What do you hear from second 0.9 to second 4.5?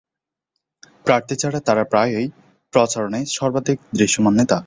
প্রার্থী ছাড়া তারা প্রায়শই প্রচারণার সর্বাধিক দৃশ্যমান